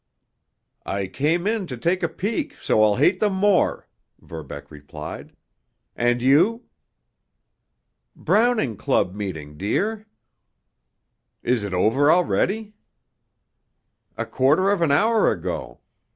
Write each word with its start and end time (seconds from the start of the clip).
"I 0.83 1.05
came 1.05 1.45
in 1.45 1.67
to 1.67 1.77
take 1.77 2.01
a 2.01 2.09
peek 2.09 2.55
so 2.55 2.81
I'll 2.81 2.95
hate 2.95 3.19
them 3.19 3.33
more," 3.35 3.87
Verbeck 4.19 4.71
replied. 4.71 5.35
"And 5.95 6.23
you?" 6.23 6.63
"Browning 8.15 8.77
Club 8.77 9.13
meeting, 9.13 9.59
dear." 9.59 10.07
"It 11.43 11.53
is 11.53 11.63
over 11.65 12.11
already?" 12.11 12.73
"A 14.17 14.25
quarter 14.25 14.71
of 14.71 14.81
an 14.81 14.89
hour 14.89 15.31
ago. 15.31 15.81